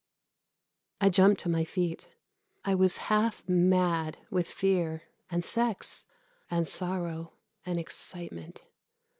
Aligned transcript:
I 0.99 1.09
jumped 1.11 1.41
to 1.41 1.49
my 1.49 1.63
feet 1.63 2.09
I 2.65 2.73
was 2.73 2.97
half 3.11 3.47
mad 3.47 4.17
with 4.31 4.47
fear 4.51 5.03
and 5.29 5.45
sex 5.45 6.07
and 6.49 6.67
sorrow 6.67 7.33
and 7.67 7.77
excitement. 7.77 8.63